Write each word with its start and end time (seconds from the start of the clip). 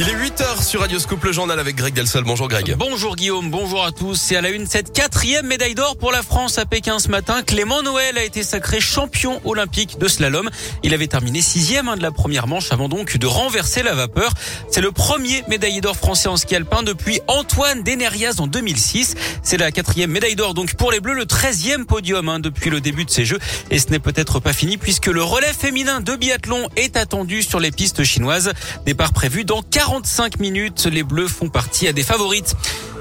Il 0.00 0.08
est 0.08 0.14
8h 0.14 0.64
sur 0.64 0.82
Radio 0.82 0.96
Scoop, 1.00 1.24
le 1.24 1.32
journal 1.32 1.58
avec 1.58 1.74
Greg 1.74 1.92
Delsol. 1.92 2.22
Bonjour 2.22 2.46
Greg. 2.46 2.76
Bonjour 2.78 3.16
Guillaume, 3.16 3.50
bonjour 3.50 3.84
à 3.84 3.90
tous. 3.90 4.14
C'est 4.14 4.36
à 4.36 4.40
la 4.40 4.50
une 4.50 4.64
cette 4.64 4.92
quatrième 4.92 5.48
médaille 5.48 5.74
d'or 5.74 5.96
pour 5.96 6.12
la 6.12 6.22
France 6.22 6.56
à 6.58 6.66
Pékin 6.66 7.00
ce 7.00 7.08
matin. 7.08 7.42
Clément 7.42 7.82
Noël 7.82 8.16
a 8.16 8.22
été 8.22 8.44
sacré 8.44 8.78
champion 8.78 9.40
olympique 9.44 9.98
de 9.98 10.06
slalom. 10.06 10.50
Il 10.84 10.94
avait 10.94 11.08
terminé 11.08 11.42
sixième 11.42 11.88
hein, 11.88 11.96
de 11.96 12.02
la 12.02 12.12
première 12.12 12.46
manche 12.46 12.70
avant 12.70 12.88
donc 12.88 13.16
de 13.16 13.26
renverser 13.26 13.82
la 13.82 13.96
vapeur. 13.96 14.34
C'est 14.70 14.80
le 14.80 14.92
premier 14.92 15.42
médaillé 15.48 15.80
d'or 15.80 15.96
français 15.96 16.28
en 16.28 16.36
ski 16.36 16.54
alpin 16.54 16.84
depuis 16.84 17.20
Antoine 17.26 17.82
Denerias 17.82 18.36
en 18.38 18.46
2006. 18.46 19.16
C'est 19.42 19.56
la 19.56 19.72
quatrième 19.72 20.12
médaille 20.12 20.36
d'or 20.36 20.54
donc 20.54 20.74
pour 20.74 20.92
les 20.92 21.00
Bleus, 21.00 21.14
le 21.14 21.26
treizième 21.26 21.86
podium 21.86 22.28
hein, 22.28 22.38
depuis 22.38 22.70
le 22.70 22.80
début 22.80 23.04
de 23.04 23.10
ces 23.10 23.24
Jeux. 23.24 23.40
Et 23.72 23.80
ce 23.80 23.88
n'est 23.88 23.98
peut-être 23.98 24.38
pas 24.38 24.52
fini 24.52 24.76
puisque 24.76 25.06
le 25.06 25.24
relais 25.24 25.52
féminin 25.52 26.00
de 26.00 26.14
biathlon 26.14 26.68
est 26.76 26.96
attendu 26.96 27.42
sur 27.42 27.58
les 27.58 27.72
pistes 27.72 28.04
chinoises. 28.04 28.52
Départ 28.86 29.12
prévu 29.12 29.44
dans 29.44 29.62
45 29.88 30.38
minutes. 30.38 30.84
Les 30.84 31.02
Bleus 31.02 31.28
font 31.28 31.48
partie 31.48 31.88
à 31.88 31.94
des 31.94 32.02
favorites. 32.02 32.54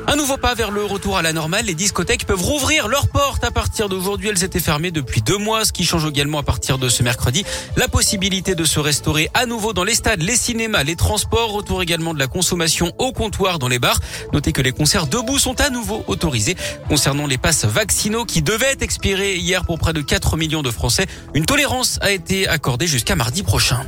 Un 0.08 0.16
nouveau 0.16 0.38
pas 0.38 0.54
vers 0.54 0.72
le 0.72 0.86
retour 0.86 1.18
à 1.18 1.22
la 1.22 1.34
normale. 1.34 1.66
Les 1.66 1.74
discothèques 1.74 2.26
peuvent 2.26 2.42
rouvrir 2.42 2.88
leurs 2.88 3.10
portes 3.10 3.44
à 3.44 3.52
partir 3.52 3.90
d'aujourd'hui. 3.90 4.30
Elles 4.30 4.46
étaient 4.46 4.62
fermées 4.62 4.92
depuis 4.92 5.22
deux 5.22 5.38
mois, 5.38 5.66
ce 5.66 5.74
qui 5.74 5.84
change 5.84 6.06
également 6.06 6.40
à 6.40 6.44
partir 6.44 6.78
de 6.78 6.88
ce 6.88 7.04
mercredi. 7.04 7.44
La 7.76 7.90
possibilité 7.90 8.56
de 8.56 8.64
se 8.64 8.80
restaurer 8.80 9.30
à 9.34 9.46
nouveau 9.46 9.74
dans 9.74 9.84
les 9.84 9.96
stades, 9.96 10.22
les 10.22 10.38
cinémas, 10.38 10.84
les 10.84 10.96
transports. 10.96 11.52
Retour 11.52 11.82
également 11.82 12.14
de 12.14 12.20
la 12.20 12.28
consommation 12.28 12.94
au 13.00 13.12
comptoir 13.12 13.60
dans 13.60 13.68
les 13.68 13.80
bars. 13.80 14.00
Notez 14.32 14.54
que 14.54 14.62
les 14.62 14.72
concerts 14.72 15.08
debout 15.08 15.40
sont 15.40 15.60
à 15.60 15.70
nouveau 15.70 16.06
autorisés. 16.08 16.56
Concernant 16.88 17.28
les 17.28 17.38
passes 17.38 17.66
vaccinaux 17.66 18.24
qui 18.24 18.42
devaient 18.42 18.78
expirer 18.80 19.36
hier 19.36 19.66
pour 19.66 19.78
près 19.78 19.92
de 19.92 20.00
4 20.00 20.38
millions 20.38 20.64
de 20.64 20.72
Français, 20.72 21.06
une 21.34 21.46
tolérance 21.46 22.00
a 22.00 22.12
été 22.12 22.48
accordée 22.48 22.88
jusqu'à 22.88 23.18
mardi 23.18 23.44
prochain. 23.44 23.86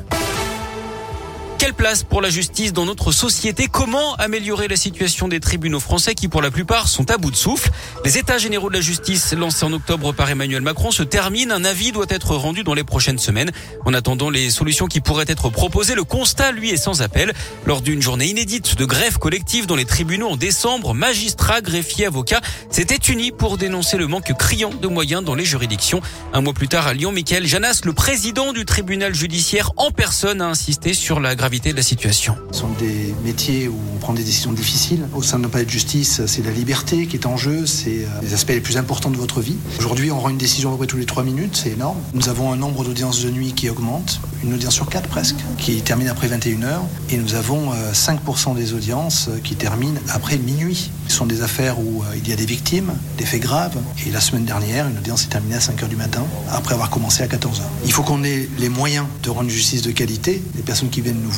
Quelle 1.60 1.74
place 1.74 2.04
pour 2.04 2.22
la 2.22 2.30
justice 2.30 2.72
dans 2.72 2.86
notre 2.86 3.12
société? 3.12 3.68
Comment 3.68 4.16
améliorer 4.16 4.70
la 4.70 4.78
situation 4.78 5.28
des 5.28 5.42
tribunaux 5.42 5.82
français 5.82 6.16
qui, 6.16 6.30
pour 6.30 6.42
la 6.42 6.52
plupart, 6.52 6.88
sont 6.88 7.12
à 7.12 7.18
bout 7.18 7.32
de 7.32 7.36
souffle? 7.36 7.70
Les 8.06 8.18
États 8.18 8.38
généraux 8.38 8.70
de 8.70 8.76
la 8.76 8.82
justice 8.82 9.34
lancés 9.34 9.66
en 9.66 9.74
octobre 9.74 10.14
par 10.14 10.30
Emmanuel 10.30 10.62
Macron 10.62 10.92
se 10.92 11.04
terminent. 11.04 11.54
Un 11.54 11.66
avis 11.66 11.92
doit 11.92 12.06
être 12.08 12.34
rendu 12.38 12.64
dans 12.64 12.74
les 12.74 12.86
prochaines 12.86 13.20
semaines. 13.20 13.52
En 13.84 13.94
attendant 13.94 14.30
les 14.30 14.52
solutions 14.52 14.88
qui 14.88 15.02
pourraient 15.02 15.26
être 15.28 15.50
proposées, 15.50 15.96
le 15.96 16.06
constat, 16.06 16.54
lui, 16.54 16.70
est 16.70 16.78
sans 16.78 17.02
appel. 17.02 17.34
Lors 17.66 17.82
d'une 17.82 18.02
journée 18.02 18.28
inédite 18.28 18.78
de 18.78 18.86
grève 18.86 19.18
collective 19.18 19.66
dans 19.66 19.76
les 19.76 19.86
tribunaux 19.86 20.30
en 20.30 20.38
décembre, 20.38 20.94
magistrats, 20.94 21.60
greffiers, 21.60 22.06
avocats 22.06 22.42
s'étaient 22.72 22.96
unis 22.96 23.34
pour 23.34 23.58
dénoncer 23.58 23.98
le 23.98 24.08
manque 24.08 24.32
criant 24.40 24.70
de 24.70 24.88
moyens 24.88 25.26
dans 25.26 25.36
les 25.36 25.46
juridictions. 25.46 26.00
Un 26.32 26.40
mois 26.40 26.54
plus 26.54 26.70
tard, 26.70 26.88
à 26.88 26.94
Lyon, 26.94 27.12
Michael 27.12 27.46
Janas, 27.46 27.82
le 27.84 27.92
président 27.92 28.54
du 28.54 28.64
tribunal 28.64 29.14
judiciaire 29.14 29.74
en 29.76 29.92
personne, 29.92 30.40
a 30.40 30.48
insisté 30.48 30.94
sur 30.94 31.20
la 31.20 31.36
gravité 31.36 31.49
de 31.50 31.76
la 31.76 31.82
situation. 31.82 32.36
Ce 32.52 32.60
sont 32.60 32.70
des 32.78 33.14
métiers 33.24 33.68
où 33.68 33.76
on 33.96 33.98
prend 33.98 34.14
des 34.14 34.24
décisions 34.24 34.54
difficiles. 34.54 35.08
Au 35.16 35.24
sein 35.24 35.40
de 35.40 35.44
nos 35.44 35.50
palais 35.50 35.66
de 35.66 35.70
justice, 35.70 36.22
c'est 36.28 36.46
la 36.46 36.52
liberté 36.52 37.08
qui 37.08 37.18
est 37.18 37.26
en 37.26 37.38
jeu, 37.38 37.66
c'est 37.66 38.04
euh, 38.04 38.22
les 38.22 38.36
aspects 38.36 38.52
les 38.52 38.62
plus 38.62 38.78
importants 38.78 39.10
de 39.10 39.18
votre 39.18 39.42
vie. 39.42 39.58
Aujourd'hui, 39.80 40.12
on 40.12 40.20
rend 40.20 40.30
une 40.30 40.38
décision 40.38 40.70
à 40.70 40.74
peu 40.74 40.78
près 40.78 40.88
tous 40.88 40.98
les 40.98 41.08
trois 41.08 41.24
minutes, 41.24 41.60
c'est 41.62 41.72
énorme. 41.72 41.98
Nous 42.14 42.30
avons 42.30 42.54
un 42.54 42.56
nombre 42.56 42.84
d'audiences 42.84 43.24
de 43.24 43.32
nuit 43.32 43.54
qui 43.54 43.68
augmente, 43.68 44.22
une 44.44 44.54
audience 44.54 44.76
sur 44.76 44.88
quatre 44.88 45.10
presque, 45.10 45.38
qui 45.58 45.82
termine 45.82 46.08
après 46.08 46.28
21 46.28 46.62
heures. 46.64 46.84
Et 47.10 47.18
nous 47.18 47.34
avons 47.34 47.74
5% 47.94 48.52
euh, 48.52 48.54
des 48.54 48.74
audiences 48.74 49.30
qui 49.44 49.56
terminent 49.56 50.00
après 50.10 50.38
minuit. 50.38 50.92
Ce 51.08 51.16
sont 51.16 51.26
des 51.26 51.42
affaires 51.42 51.80
où 51.80 52.04
euh, 52.04 52.16
il 52.16 52.30
y 52.30 52.32
a 52.32 52.36
des 52.36 52.46
victimes, 52.46 52.94
des 53.18 53.26
faits 53.26 53.42
graves. 53.42 53.78
Et 54.06 54.12
la 54.12 54.22
semaine 54.22 54.46
dernière, 54.46 54.88
une 54.88 55.00
audience 55.00 55.24
est 55.24 55.30
terminée 55.30 55.56
à 55.56 55.62
5 55.62 55.82
heures 55.82 55.90
du 55.90 55.96
matin, 55.96 56.24
après 56.52 56.76
avoir 56.76 56.92
commencé 56.92 57.24
à 57.24 57.28
14 57.28 57.62
heures. 57.62 57.70
Il 57.86 57.92
faut 57.92 58.04
qu'on 58.04 58.24
ait 58.24 58.48
les 58.60 58.70
moyens 58.70 59.08
de 59.24 59.32
rendre 59.32 59.50
justice 59.50 59.82
de 59.82 59.92
qualité. 59.92 60.44
Les 60.56 60.62
personnes 60.62 60.90
qui 60.90 61.02
viennent 61.02 61.22
nous 61.22 61.32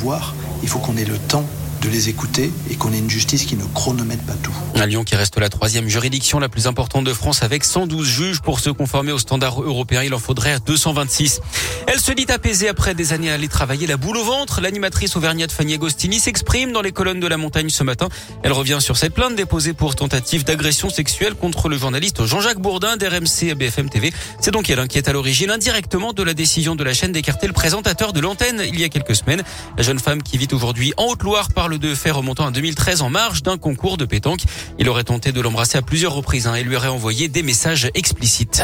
il 0.62 0.68
faut 0.68 0.78
qu'on 0.78 0.96
ait 0.96 1.04
le 1.04 1.18
temps 1.18 1.44
de 1.82 1.88
les 1.88 2.08
écouter 2.08 2.50
et 2.70 2.76
qu'on 2.76 2.92
ait 2.92 2.98
une 2.98 3.10
justice 3.10 3.44
qui 3.44 3.56
ne 3.56 3.64
chronomètre 3.74 4.22
pas 4.22 4.34
tout. 4.34 4.52
À 4.76 4.86
Lyon 4.86 5.02
qui 5.04 5.16
reste 5.16 5.38
la 5.38 5.48
troisième 5.48 5.88
juridiction 5.88 6.38
la 6.38 6.48
plus 6.48 6.66
importante 6.66 7.04
de 7.04 7.12
France 7.12 7.42
avec 7.42 7.64
112 7.64 8.06
juges 8.06 8.40
pour 8.40 8.60
se 8.60 8.70
conformer 8.70 9.12
aux 9.12 9.18
standards 9.18 9.60
européens. 9.60 10.02
Il 10.02 10.14
en 10.14 10.18
faudrait 10.18 10.58
226. 10.64 11.40
Elle 11.88 11.98
se 11.98 12.12
dit 12.12 12.26
apaisée 12.28 12.68
après 12.68 12.94
des 12.94 13.12
années 13.12 13.30
à 13.30 13.34
aller 13.34 13.48
travailler 13.48 13.86
la 13.86 13.96
boule 13.96 14.16
au 14.16 14.24
ventre. 14.24 14.60
L'animatrice 14.60 15.16
auvergnate 15.16 15.50
Fanny 15.50 15.74
Agostini 15.74 16.20
s'exprime 16.20 16.72
dans 16.72 16.82
les 16.82 16.92
colonnes 16.92 17.20
de 17.20 17.26
la 17.26 17.36
montagne 17.36 17.68
ce 17.68 17.82
matin. 17.82 18.08
Elle 18.42 18.52
revient 18.52 18.78
sur 18.80 18.96
cette 18.96 19.14
plainte 19.14 19.34
déposée 19.34 19.72
pour 19.72 19.96
tentative 19.96 20.44
d'agression 20.44 20.88
sexuelle 20.88 21.34
contre 21.34 21.68
le 21.68 21.76
journaliste 21.76 22.24
Jean-Jacques 22.24 22.60
Bourdin 22.60 22.96
d'RMC 22.96 23.50
à 23.50 23.54
BFM 23.54 23.90
TV. 23.90 24.12
C'est 24.40 24.52
donc 24.52 24.70
elle 24.70 24.86
qui 24.88 24.98
est 24.98 25.08
à 25.08 25.12
l'origine 25.12 25.50
indirectement 25.50 26.12
de 26.12 26.22
la 26.22 26.34
décision 26.34 26.76
de 26.76 26.84
la 26.84 26.94
chaîne 26.94 27.12
d'écarter 27.12 27.46
le 27.46 27.52
présentateur 27.52 28.12
de 28.12 28.20
l'antenne 28.20 28.62
il 28.66 28.78
y 28.80 28.84
a 28.84 28.88
quelques 28.88 29.16
semaines. 29.16 29.42
La 29.76 29.82
jeune 29.82 29.98
femme 29.98 30.22
qui 30.22 30.38
vit 30.38 30.48
aujourd'hui 30.52 30.92
en 30.96 31.06
Haute-Loire 31.06 31.48
de 31.78 31.94
faits 31.94 32.12
remontant 32.12 32.46
à 32.46 32.50
2013 32.50 33.02
en 33.02 33.10
marge 33.10 33.42
d'un 33.42 33.58
concours 33.58 33.96
de 33.96 34.04
pétanque. 34.04 34.42
Il 34.78 34.88
aurait 34.88 35.04
tenté 35.04 35.32
de 35.32 35.40
l'embrasser 35.40 35.78
à 35.78 35.82
plusieurs 35.82 36.14
reprises 36.14 36.46
hein, 36.46 36.54
et 36.54 36.62
lui 36.62 36.76
aurait 36.76 36.88
envoyé 36.88 37.28
des 37.28 37.42
messages 37.42 37.90
explicites. 37.94 38.62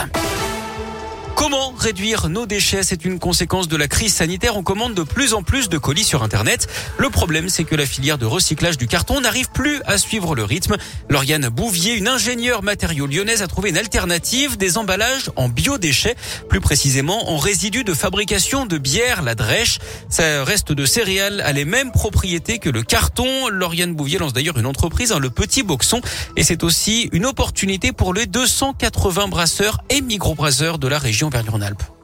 Comment 1.38 1.72
réduire 1.78 2.28
nos 2.28 2.46
déchets? 2.46 2.82
C'est 2.82 3.04
une 3.04 3.20
conséquence 3.20 3.68
de 3.68 3.76
la 3.76 3.86
crise 3.86 4.12
sanitaire. 4.12 4.56
On 4.56 4.64
commande 4.64 4.94
de 4.94 5.04
plus 5.04 5.34
en 5.34 5.44
plus 5.44 5.68
de 5.68 5.78
colis 5.78 6.02
sur 6.02 6.24
Internet. 6.24 6.66
Le 6.98 7.10
problème, 7.10 7.48
c'est 7.48 7.62
que 7.62 7.76
la 7.76 7.86
filière 7.86 8.18
de 8.18 8.26
recyclage 8.26 8.76
du 8.76 8.88
carton 8.88 9.20
n'arrive 9.20 9.48
plus 9.52 9.80
à 9.86 9.98
suivre 9.98 10.34
le 10.34 10.42
rythme. 10.42 10.76
Lauriane 11.08 11.48
Bouvier, 11.48 11.94
une 11.94 12.08
ingénieure 12.08 12.64
matériaux 12.64 13.06
lyonnaise, 13.06 13.40
a 13.40 13.46
trouvé 13.46 13.70
une 13.70 13.78
alternative, 13.78 14.56
des 14.56 14.78
emballages 14.78 15.30
en 15.36 15.48
biodéchets, 15.48 16.16
plus 16.48 16.60
précisément 16.60 17.30
en 17.30 17.36
résidus 17.36 17.84
de 17.84 17.94
fabrication 17.94 18.66
de 18.66 18.76
bière, 18.76 19.22
la 19.22 19.36
drèche. 19.36 19.78
Ça 20.08 20.42
reste 20.42 20.72
de 20.72 20.86
céréales 20.86 21.40
a 21.42 21.52
les 21.52 21.64
mêmes 21.64 21.92
propriétés 21.92 22.58
que 22.58 22.68
le 22.68 22.82
carton. 22.82 23.46
Lauriane 23.48 23.94
Bouvier 23.94 24.18
lance 24.18 24.32
d'ailleurs 24.32 24.58
une 24.58 24.66
entreprise, 24.66 25.12
hein, 25.12 25.20
le 25.20 25.30
Petit 25.30 25.62
Boxon, 25.62 26.00
et 26.34 26.42
c'est 26.42 26.64
aussi 26.64 27.08
une 27.12 27.26
opportunité 27.26 27.92
pour 27.92 28.12
les 28.12 28.26
280 28.26 29.28
brasseurs 29.28 29.78
et 29.88 30.00
microbrasseurs 30.00 30.80
de 30.80 30.88
la 30.88 30.98
région 30.98 31.27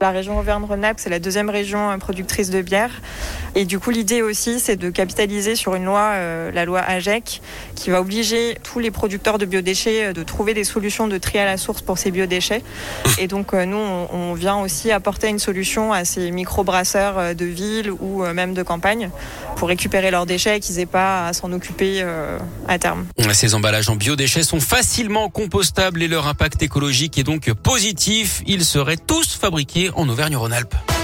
la 0.05 0.11
région 0.11 0.37
Auvergne-Rhône-Alpes, 0.37 0.99
c'est 1.01 1.09
la 1.09 1.19
deuxième 1.19 1.49
région 1.49 1.89
euh, 1.89 1.97
productrice 1.97 2.51
de 2.51 2.61
bière. 2.61 2.91
Et 3.55 3.65
du 3.65 3.79
coup, 3.79 3.89
l'idée 3.89 4.21
aussi, 4.21 4.59
c'est 4.59 4.75
de 4.75 4.89
capitaliser 4.89 5.55
sur 5.55 5.73
une 5.73 5.85
loi, 5.85 6.11
euh, 6.13 6.51
la 6.51 6.65
loi 6.65 6.79
AGEC, 6.79 7.41
qui 7.75 7.89
va 7.89 8.01
obliger 8.01 8.57
tous 8.61 8.79
les 8.79 8.91
producteurs 8.91 9.39
de 9.39 9.45
biodéchets 9.45 10.07
euh, 10.07 10.13
de 10.13 10.21
trouver 10.21 10.53
des 10.53 10.63
solutions 10.63 11.07
de 11.07 11.17
tri 11.17 11.39
à 11.39 11.45
la 11.45 11.57
source 11.57 11.81
pour 11.81 11.97
ces 11.97 12.11
biodéchets. 12.11 12.61
Et 13.17 13.27
donc, 13.27 13.53
nous, 13.53 13.77
on, 13.77 14.33
vient 14.35 14.57
aussi 14.57 14.91
apporter 14.91 15.29
une 15.29 15.39
solution 15.39 15.93
à 15.93 16.03
ces 16.03 16.29
micro-brasseurs 16.29 17.33
de 17.33 17.45
ville 17.45 17.89
ou 17.89 18.23
même 18.25 18.53
de 18.53 18.63
campagne 18.63 19.09
pour 19.55 19.69
récupérer 19.69 20.11
leurs 20.11 20.25
déchets 20.25 20.57
et 20.57 20.59
qu'ils 20.59 20.75
n'aient 20.75 20.85
pas 20.85 21.27
à 21.27 21.31
s'en 21.33 21.53
occuper 21.53 22.03
à 22.67 22.77
terme. 22.77 23.05
Ces 23.31 23.55
emballages 23.55 23.87
en 23.87 23.95
biodéchets 23.95 24.43
sont 24.43 24.59
facilement 24.59 25.29
compostables 25.29 26.03
et 26.03 26.09
leur 26.09 26.27
impact 26.27 26.61
écologique 26.63 27.17
est 27.17 27.23
donc 27.23 27.49
positif. 27.53 28.43
Ils 28.45 28.65
seraient 28.65 28.97
tous 29.15 29.37
fabriqués 29.37 29.91
en 29.95 30.09
Auvergne-Rhône-Alpes. 30.09 30.94